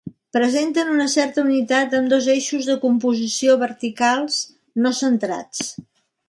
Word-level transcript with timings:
Presenten 0.35 0.87
una 0.93 1.05
certa 1.15 1.39
unitat 1.47 1.93
amb 1.97 2.09
dos 2.13 2.29
eixos 2.35 2.71
de 2.71 2.77
composició 2.87 3.59
verticals, 3.65 4.41
no 4.87 4.95
centrats. 5.03 5.71